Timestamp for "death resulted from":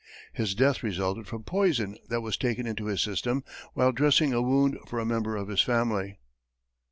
0.55-1.43